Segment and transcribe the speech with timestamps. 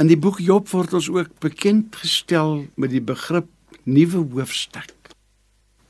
[0.00, 3.50] In die boek Job word ons ook bekend gestel met die begrip
[3.84, 4.94] nuwe hoofstuk.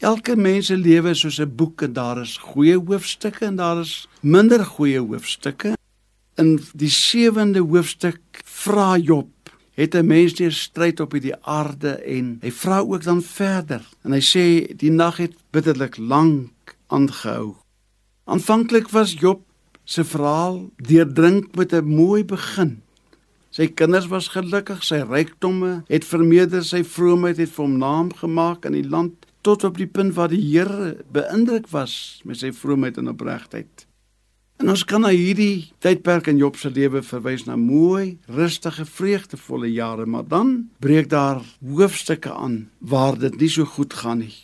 [0.03, 3.81] Elke mens se lewe is soos 'n boek en daar is goeie hoofstukke en daar
[3.81, 5.77] is minder goeie hoofstukke.
[6.35, 9.31] In die 7de hoofstuk vra Job,
[9.75, 14.13] het 'n mens deur stryd op hierdie aarde en hy vra ook dan verder en
[14.13, 17.55] hy sê die nag het bitterlik lank aangehou.
[18.25, 19.41] Aanvanklik was Job
[19.85, 22.83] se verhaal deurdrink met 'n mooi begin.
[23.51, 28.69] Sy kinders was gelukkig, sy rykdomme het vermeerder, sy vroomheid het vir hom naam gemaak
[28.69, 33.01] in die land tot op die punt waar die Here beïndruk was met sy vroomheid
[33.01, 33.87] en opregtheid.
[34.61, 39.73] En ons kan na hierdie tydperk in Job se lewe verwys na mooi, rustige, vreugdevolle
[39.73, 44.37] jare, maar dan breek daar hoofstukke aan waar dit nie so goed gaan nie.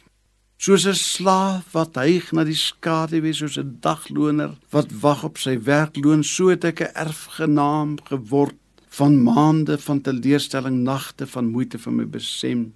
[0.58, 5.60] Soos 'n slaaf wat hyg na die skaduwee soos 'n dagloner wat wag op sy
[5.60, 8.56] werkloon, so het ek 'n erfgenaam geword
[8.96, 12.70] van maande van teleurstelling, nagte van moeite vir my besem.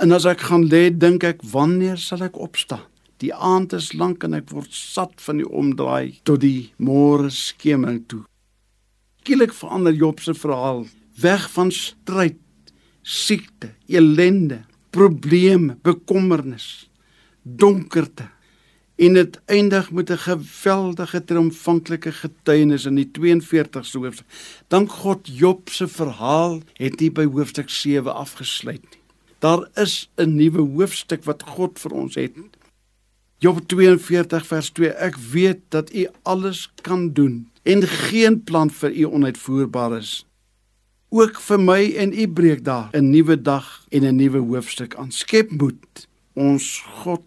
[0.00, 2.86] En as ek gaan lê, dink ek, wanneer sal ek opstaan?
[3.18, 8.04] Die aand is lank en ek word sat van die omdraai tot die môre skemering
[8.06, 8.22] toe.
[9.24, 10.84] Skielik verander Job se verhaal,
[11.20, 12.38] weg van stryd,
[13.02, 14.62] siekte, elende,
[14.94, 16.86] probleme, bekommernis,
[17.42, 18.30] donkerte
[18.98, 24.26] en dit eindig met 'n geweldige triomfanklike getuienis in die 42ste hoofstuk.
[24.68, 29.00] Dank God Job se verhaal het nie by hoofstuk 7 afgesluit nie.
[29.38, 32.32] Daar is 'n nuwe hoofstuk wat God vir ons het.
[33.38, 38.90] Job 42 vers 2 Ek weet dat U alles kan doen en geen plan vir
[38.90, 40.26] U onuitvoerbaar is.
[41.08, 45.12] Ook vir my en U breek daar 'n nuwe dag en 'n nuwe hoofstuk aan.
[45.12, 46.08] Skep moed.
[46.32, 47.20] Ons God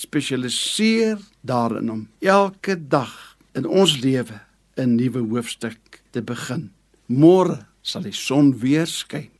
[0.00, 4.40] spesialiseer daarin om elke dag in ons lewe
[4.76, 6.70] 'n nuwe hoofstuk te begin.
[7.06, 9.30] Môre sal die son weer skyn.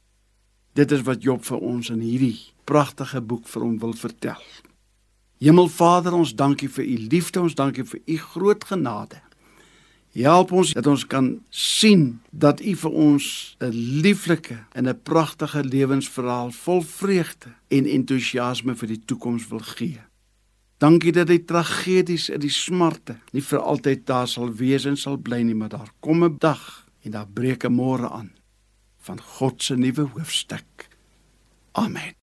[0.72, 4.42] Dit is wat Job vir ons in hierdie pragtige boek vir hom wil vertel.
[5.38, 9.20] Hemelvader, ons dankie vir u liefde, ons dankie vir u groot genade.
[10.18, 13.70] Help ons dat ons kan sien dat u vir ons 'n
[14.02, 20.00] lieflike en 'n pragtige lewensverhaal vol vreugde en entoesiasme vir die toekoms wil gee.
[20.78, 25.18] Dankie dat die tragedies en die smarte nie vir altyd daar sal wees en sal
[25.18, 28.30] bly nie, maar daar kom 'n dag en daar breek 'n môre aan
[28.98, 30.88] van God se nuwe hoofstuk.
[31.72, 32.18] Amen.